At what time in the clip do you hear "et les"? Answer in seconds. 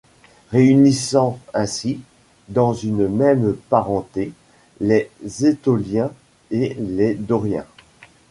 6.49-7.13